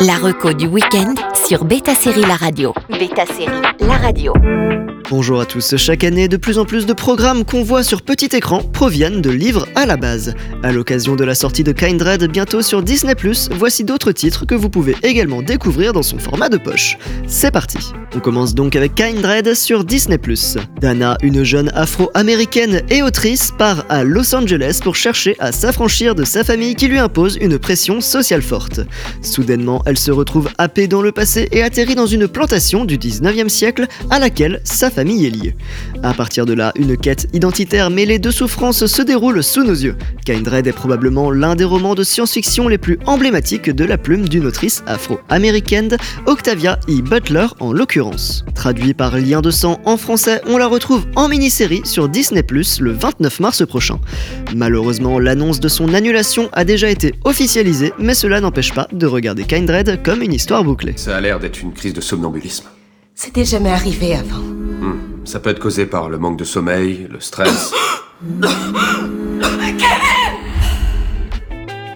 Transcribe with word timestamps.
La 0.00 0.16
reco 0.16 0.54
du 0.54 0.66
week-end 0.66 1.14
sur 1.46 1.66
Beta 1.66 1.94
Série 1.94 2.22
La 2.22 2.36
Radio. 2.36 2.72
Beta 2.88 3.26
Série 3.26 3.60
La 3.80 3.98
Radio. 3.98 4.32
Bonjour 5.10 5.40
à 5.40 5.44
tous. 5.44 5.76
Chaque 5.76 6.04
année, 6.04 6.26
de 6.26 6.38
plus 6.38 6.58
en 6.58 6.64
plus 6.64 6.86
de 6.86 6.94
programmes 6.94 7.44
qu'on 7.44 7.62
voit 7.62 7.82
sur 7.82 8.00
petit 8.00 8.34
écran 8.34 8.62
proviennent 8.62 9.20
de 9.20 9.28
livres 9.28 9.66
à 9.74 9.84
la 9.84 9.98
base. 9.98 10.34
À 10.62 10.72
l'occasion 10.72 11.16
de 11.16 11.24
la 11.24 11.34
sortie 11.34 11.64
de 11.64 11.72
Kindred 11.72 12.30
bientôt 12.30 12.62
sur 12.62 12.82
Disney+, 12.82 13.14
voici 13.50 13.84
d'autres 13.84 14.12
titres 14.12 14.46
que 14.46 14.54
vous 14.54 14.70
pouvez 14.70 14.96
également 15.02 15.42
découvrir 15.42 15.92
dans 15.92 16.02
son 16.02 16.18
format 16.18 16.48
de 16.48 16.56
poche. 16.56 16.96
C'est 17.26 17.50
parti. 17.50 17.78
On 18.12 18.18
commence 18.18 18.56
donc 18.56 18.74
avec 18.74 18.96
Kindred 18.96 19.54
sur 19.54 19.84
Disney+. 19.84 20.18
Dana, 20.80 21.16
une 21.22 21.44
jeune 21.44 21.70
afro-américaine 21.74 22.82
et 22.90 23.02
autrice, 23.02 23.52
part 23.56 23.84
à 23.88 24.02
Los 24.02 24.34
Angeles 24.34 24.80
pour 24.82 24.96
chercher 24.96 25.36
à 25.38 25.52
s'affranchir 25.52 26.16
de 26.16 26.24
sa 26.24 26.42
famille 26.42 26.74
qui 26.74 26.88
lui 26.88 26.98
impose 26.98 27.38
une 27.40 27.56
pression 27.56 28.00
sociale 28.00 28.42
forte. 28.42 28.80
Soudainement, 29.22 29.82
elle 29.86 29.96
se 29.96 30.10
retrouve 30.10 30.48
happée 30.58 30.88
dans 30.88 31.02
le 31.02 31.12
passé 31.12 31.48
et 31.52 31.62
atterrit 31.62 31.94
dans 31.94 32.06
une 32.06 32.26
plantation 32.26 32.84
du 32.84 32.98
19e 32.98 33.48
siècle 33.48 33.86
à 34.10 34.18
laquelle 34.18 34.60
sa 34.64 34.90
famille 34.90 35.26
est 35.26 35.30
liée. 35.30 35.54
À 36.02 36.12
partir 36.12 36.46
de 36.46 36.52
là, 36.52 36.72
une 36.74 36.96
quête 36.96 37.28
identitaire 37.32 37.90
mêlée 37.90 38.18
de 38.18 38.32
souffrances 38.32 38.86
se 38.86 39.02
déroule 39.02 39.44
sous 39.44 39.62
nos 39.62 39.72
yeux. 39.72 39.96
Kindred 40.24 40.66
est 40.66 40.72
probablement 40.72 41.30
l'un 41.30 41.54
des 41.54 41.64
romans 41.64 41.94
de 41.94 42.02
science-fiction 42.02 42.66
les 42.66 42.78
plus 42.78 42.98
emblématiques 43.06 43.70
de 43.70 43.84
la 43.84 43.98
plume 43.98 44.28
d'une 44.28 44.46
autrice 44.46 44.82
afro-américaine, 44.86 45.96
Octavia 46.26 46.80
E. 46.88 47.02
Butler 47.02 47.46
en 47.60 47.72
l'occurrence. 47.72 47.99
Traduit 48.54 48.94
par 48.94 49.18
Lien 49.18 49.42
de 49.42 49.50
sang 49.50 49.78
en 49.84 49.96
français, 49.98 50.40
on 50.46 50.56
la 50.56 50.66
retrouve 50.66 51.04
en 51.16 51.28
mini-série 51.28 51.82
sur 51.84 52.08
Disney 52.08 52.42
Plus 52.42 52.80
le 52.80 52.92
29 52.92 53.40
mars 53.40 53.66
prochain. 53.66 54.00
Malheureusement, 54.54 55.18
l'annonce 55.18 55.60
de 55.60 55.68
son 55.68 55.92
annulation 55.92 56.48
a 56.52 56.64
déjà 56.64 56.88
été 56.88 57.14
officialisée, 57.24 57.92
mais 57.98 58.14
cela 58.14 58.40
n'empêche 58.40 58.72
pas 58.72 58.88
de 58.92 59.06
regarder 59.06 59.44
Kindred 59.44 60.02
comme 60.02 60.22
une 60.22 60.32
histoire 60.32 60.64
bouclée. 60.64 60.94
Ça 60.96 61.16
a 61.16 61.20
l'air 61.20 61.38
d'être 61.40 61.60
une 61.60 61.74
crise 61.74 61.92
de 61.92 62.00
somnambulisme. 62.00 62.64
C'était 63.14 63.44
jamais 63.44 63.70
arrivé 63.70 64.14
avant. 64.14 64.38
Hmm. 64.40 64.98
Ça 65.26 65.38
peut 65.38 65.50
être 65.50 65.60
causé 65.60 65.84
par 65.84 66.08
le 66.08 66.16
manque 66.16 66.38
de 66.38 66.44
sommeil, 66.44 67.06
le 67.10 67.20
stress. 67.20 67.72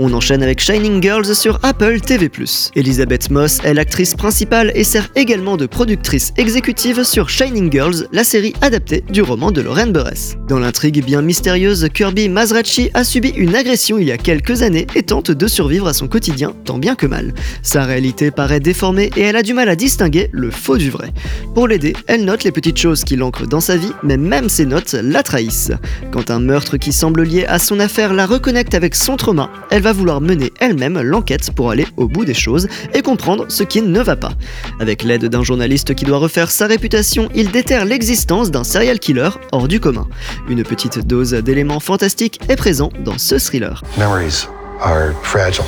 On 0.00 0.12
enchaîne 0.12 0.42
avec 0.42 0.60
Shining 0.60 1.00
Girls 1.00 1.36
sur 1.36 1.60
Apple 1.62 2.00
TV+. 2.00 2.28
Elizabeth 2.74 3.30
Moss 3.30 3.60
est 3.62 3.74
l'actrice 3.74 4.14
principale 4.14 4.72
et 4.74 4.82
sert 4.82 5.08
également 5.14 5.56
de 5.56 5.66
productrice 5.66 6.32
exécutive 6.36 7.04
sur 7.04 7.30
Shining 7.30 7.70
Girls, 7.70 8.08
la 8.10 8.24
série 8.24 8.54
adaptée 8.60 9.04
du 9.08 9.22
roman 9.22 9.52
de 9.52 9.60
Lorraine 9.60 9.92
Burress. 9.92 10.36
Dans 10.48 10.58
l'intrigue 10.58 11.04
bien 11.04 11.22
mystérieuse, 11.22 11.88
Kirby 11.94 12.28
Mazrachi 12.28 12.90
a 12.92 13.04
subi 13.04 13.28
une 13.36 13.54
agression 13.54 13.96
il 13.98 14.08
y 14.08 14.12
a 14.12 14.18
quelques 14.18 14.62
années 14.62 14.88
et 14.96 15.04
tente 15.04 15.30
de 15.30 15.46
survivre 15.46 15.86
à 15.86 15.92
son 15.92 16.08
quotidien 16.08 16.54
tant 16.64 16.78
bien 16.78 16.96
que 16.96 17.06
mal. 17.06 17.32
Sa 17.62 17.84
réalité 17.84 18.32
paraît 18.32 18.60
déformée 18.60 19.10
et 19.16 19.20
elle 19.20 19.36
a 19.36 19.42
du 19.42 19.54
mal 19.54 19.68
à 19.68 19.76
distinguer 19.76 20.28
le 20.32 20.50
faux 20.50 20.76
du 20.76 20.90
vrai. 20.90 21.12
Pour 21.54 21.68
l'aider, 21.68 21.94
elle 22.08 22.24
note 22.24 22.42
les 22.42 22.52
petites 22.52 22.78
choses 22.78 23.04
qui 23.04 23.14
l'ancrent 23.14 23.46
dans 23.46 23.60
sa 23.60 23.76
vie, 23.76 23.92
mais 24.02 24.16
même 24.16 24.48
ces 24.48 24.66
notes 24.66 24.94
la 24.94 25.22
trahissent. 25.22 25.70
Quand 26.10 26.32
un 26.32 26.40
meurtre 26.40 26.78
qui 26.78 26.92
semble 26.92 27.22
lié 27.22 27.44
à 27.46 27.60
son 27.60 27.78
affaire 27.78 28.12
la 28.12 28.26
reconnecte 28.26 28.74
avec 28.74 28.96
son 28.96 29.16
trauma, 29.16 29.50
elle 29.70 29.84
va 29.84 29.92
vouloir 29.94 30.20
mener 30.20 30.52
elle-même 30.60 31.00
l'enquête 31.00 31.50
pour 31.52 31.70
aller 31.70 31.86
au 31.96 32.08
bout 32.08 32.24
des 32.24 32.34
choses 32.34 32.68
et 32.92 33.02
comprendre 33.02 33.46
ce 33.48 33.62
qui 33.62 33.80
ne 33.80 34.00
va 34.00 34.16
pas. 34.16 34.32
Avec 34.80 35.02
l'aide 35.02 35.26
d'un 35.26 35.42
journaliste 35.42 35.94
qui 35.94 36.04
doit 36.04 36.18
refaire 36.18 36.50
sa 36.50 36.66
réputation, 36.66 37.28
il 37.34 37.50
déterre 37.50 37.84
l'existence 37.84 38.50
d'un 38.50 38.64
serial 38.64 38.98
killer 38.98 39.30
hors 39.52 39.68
du 39.68 39.80
commun. 39.80 40.06
Une 40.48 40.62
petite 40.62 41.06
dose 41.06 41.32
d'éléments 41.32 41.80
fantastiques 41.80 42.40
est 42.48 42.56
présent 42.56 42.90
dans 43.04 43.18
ce 43.18 43.38
thriller. 43.38 43.82
Memories 43.96 44.48
are 44.80 45.12
fragile. 45.22 45.64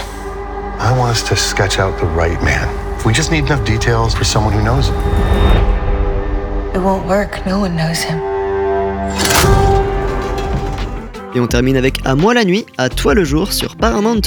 I 0.78 0.92
want 0.92 1.10
us 1.10 1.24
to 1.24 1.36
sketch 1.36 1.78
out 1.78 1.96
the 1.98 2.06
right 2.16 2.40
man. 2.42 2.68
We 3.04 3.14
just 3.14 3.30
need 3.30 3.46
enough 3.46 3.64
details 3.64 4.14
for 4.14 4.24
someone 4.24 4.52
who 4.52 4.62
knows 4.62 4.88
him. 4.88 4.96
It 6.74 6.82
won't 6.82 7.06
work. 7.06 7.46
No 7.46 7.60
one 7.60 7.76
knows 7.76 8.02
him. 8.02 8.20
Et 11.36 11.40
on 11.40 11.46
termine 11.46 11.76
avec 11.76 11.98
À 12.06 12.14
moi 12.14 12.32
la 12.32 12.46
nuit, 12.46 12.64
à 12.78 12.88
toi 12.88 13.12
le 13.12 13.22
jour 13.22 13.52
sur 13.52 13.76
Paramount+. 13.76 14.22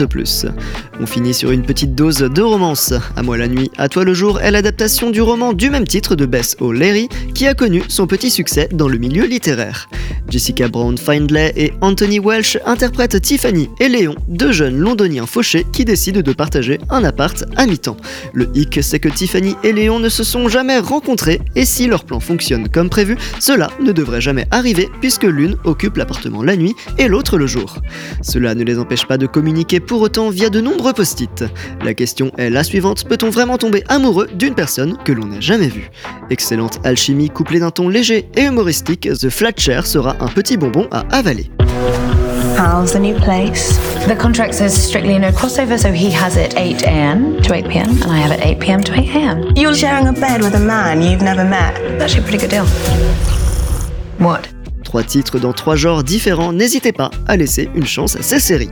On 1.00 1.08
finit 1.08 1.34
sur 1.34 1.50
une 1.50 1.64
petite 1.64 1.96
dose 1.96 2.20
de 2.20 2.42
romance. 2.44 2.94
À 3.16 3.24
moi 3.24 3.36
la 3.36 3.48
nuit, 3.48 3.72
à 3.80 3.90
toi 3.90 4.04
le 4.04 4.14
jour 4.14 4.40
est 4.40 4.52
l'adaptation 4.52 5.10
du 5.10 5.20
roman 5.20 5.54
du 5.54 5.72
même 5.72 5.88
titre 5.88 6.14
de 6.14 6.28
Bess 6.28 6.56
O'Leary 6.60 7.10
qui 7.34 7.48
a 7.48 7.56
connu 7.56 7.82
son 7.88 8.06
petit 8.06 8.30
succès 8.30 8.70
dans 8.72 8.88
le 8.88 9.00
milieu 9.00 9.26
littéraire. 9.26 9.90
Jessica 10.30 10.68
Brown 10.68 10.98
Findlay 11.00 11.52
et 11.56 11.74
Anthony 11.82 12.20
Welsh 12.20 12.60
interprètent 12.66 13.20
Tiffany 13.20 13.70
et 13.80 13.90
Léon, 13.90 14.14
deux 14.28 14.52
jeunes 14.52 14.78
londoniens 14.78 15.26
fauchés 15.26 15.66
qui 15.74 15.86
décident 15.86 16.22
de 16.22 16.34
partager 16.34 16.78
un 16.92 17.04
appart 17.04 17.44
à 17.56 17.66
mi-temps. 17.66 17.98
Le 18.34 18.50
hic, 18.54 18.80
c'est 18.84 19.00
que 19.00 19.10
Tiffany 19.10 19.56
et 19.64 19.74
Léon 19.74 20.00
ne 20.00 20.10
se 20.10 20.24
sont 20.24 20.48
jamais 20.48 20.78
rencontrés 20.78 21.42
et 21.56 21.66
si 21.66 21.88
leur 21.88 22.04
plan 22.04 22.20
fonctionne 22.20 22.70
comme 22.70 22.90
prévu, 22.90 23.18
cela 23.40 23.72
ne 23.82 23.92
devrait 23.92 24.22
jamais 24.22 24.46
arriver 24.52 24.90
puisque 25.02 25.24
l'une 25.24 25.56
occupe 25.64 25.98
l'appartement 25.98 26.44
la 26.44 26.56
nuit 26.56 26.76
et 27.00 27.08
l'autre 27.08 27.38
le 27.38 27.48
jour. 27.48 27.78
Cela 28.22 28.54
ne 28.54 28.64
les 28.64 28.78
empêche 28.78 29.08
pas 29.08 29.18
de 29.18 29.26
communiquer 29.26 29.80
pour 29.80 30.02
autant 30.02 30.30
via 30.30 30.50
de 30.50 30.62
nombreux 30.62 30.94
post-it. 30.94 31.46
La 31.84 31.94
question 31.94 32.32
est 32.38 32.50
la 32.50 32.64
suivante, 32.64 33.06
peut-on 33.06 33.30
vraiment 33.30 33.58
tomber 33.58 33.84
amoureux 33.88 34.28
d'une 34.34 34.54
personne 34.54 34.98
que 35.04 35.12
l'on 35.12 35.26
n'a 35.26 35.40
jamais 35.40 35.70
vue? 35.70 35.90
Excellente 36.30 36.80
alchimie 36.84 37.30
couplée 37.30 37.60
d'un 37.60 37.72
ton 37.72 37.90
léger 37.90 38.30
et 38.36 38.44
humoristique, 38.44 39.10
The 39.20 39.30
Flat 39.30 39.54
Chair 39.58 39.88
sera 39.88 40.16
un 40.20 40.28
petit 40.28 40.58
bonbon 40.58 40.88
à 40.92 41.06
avaler. 41.16 41.50
How's 42.58 42.92
the 42.92 43.00
new 43.00 43.16
place? 43.16 43.80
The 44.06 44.18
contract 44.18 44.54
says 44.54 44.74
strictly 44.74 45.18
no 45.18 45.32
crossover, 45.32 45.78
so 45.80 45.94
he 45.94 46.12
has 46.12 46.36
it 46.36 46.58
8 46.58 46.84
a.m. 46.84 47.42
to 47.44 47.54
8 47.54 47.70
p.m. 47.70 47.90
and 48.02 48.12
I 48.12 48.18
have 48.18 48.32
it 48.32 48.46
8 48.46 48.60
p.m. 48.60 48.84
to 48.84 48.94
8 48.94 49.16
a.m. 49.16 49.54
You're 49.56 49.74
sharing 49.74 50.08
a 50.08 50.14
bed 50.14 50.42
with 50.42 50.56
a 50.56 50.60
man 50.60 51.02
you've 51.02 51.22
never 51.22 51.46
met. 51.46 51.80
It's 51.82 52.04
actually 52.04 52.20
a 52.20 52.24
pretty 52.24 52.38
good 52.40 52.50
deal. 52.50 52.66
What? 54.18 54.50
Trois 54.90 55.04
titres 55.04 55.38
dans 55.38 55.54
trois 55.54 55.76
genres 55.76 56.04
différents, 56.04 56.52
n'hésitez 56.52 56.92
pas 56.92 57.12
à 57.28 57.38
laisser 57.38 57.70
une 57.76 57.86
chance 57.86 58.16
à 58.16 58.24
ces 58.24 58.40
séries. 58.40 58.72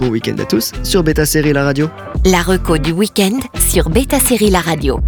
Bon 0.00 0.08
week-end 0.08 0.36
à 0.38 0.46
tous 0.46 0.72
sur 0.82 1.02
Beta 1.02 1.26
Série 1.26 1.52
La 1.52 1.62
Radio. 1.62 1.90
La 2.24 2.40
reco 2.40 2.78
du 2.78 2.92
week-end 2.92 3.38
sur 3.68 3.90
Beta 3.90 4.18
Série 4.18 4.48
La 4.48 4.62
Radio. 4.62 4.98